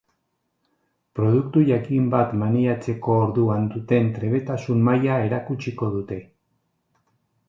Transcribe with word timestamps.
Produktu 1.17 1.61
jakin 1.65 2.07
bat 2.13 2.31
maneiatzeko 2.43 3.17
orduan 3.25 3.67
duten 3.73 4.09
trebetasun 4.15 4.81
maila 4.89 5.19
erakutsiko 5.27 5.91
dute. 5.99 6.19